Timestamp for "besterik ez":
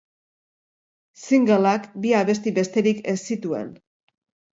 2.59-3.15